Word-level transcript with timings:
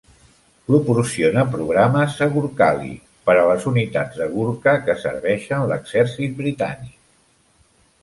Proporciona 0.69 1.43
programes 1.55 2.15
a 2.27 2.29
Gurkhali, 2.37 2.91
per 3.29 3.37
a 3.43 3.45
les 3.51 3.69
unitats 3.75 4.19
de 4.25 4.29
Gurkha 4.35 4.77
que 4.89 4.99
serveixen 5.07 5.71
l'exèrcit 5.75 6.39
britànic. 6.45 7.01